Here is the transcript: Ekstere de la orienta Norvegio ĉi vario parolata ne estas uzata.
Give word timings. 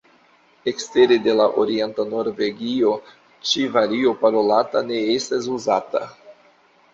Ekstere 0.69 1.17
de 1.25 1.35
la 1.39 1.45
orienta 1.63 2.05
Norvegio 2.13 2.95
ĉi 3.51 3.67
vario 3.77 4.15
parolata 4.25 4.83
ne 4.89 4.99
estas 5.19 5.51
uzata. 5.59 6.05